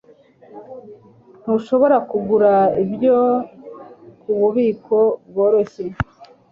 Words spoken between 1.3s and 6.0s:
Ntushobora kugura ibyo kububiko bworoshye.